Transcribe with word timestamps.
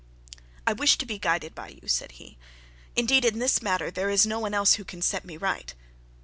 'I 0.65 0.73
wish 0.73 0.97
to 0.97 1.05
be 1.05 1.19
guided 1.19 1.53
by 1.53 1.77
you,' 1.79 1.87
said 1.87 2.13
he; 2.13 2.35
'and, 2.97 3.01
indeed, 3.11 3.23
in 3.23 3.37
this 3.37 3.61
matter, 3.61 3.91
there 3.91 4.09
is 4.09 4.25
no 4.25 4.39
one 4.39 4.55
else 4.55 4.73
who 4.73 4.83
can 4.83 5.03
set 5.03 5.23
me 5.25 5.37
right.' 5.37 5.75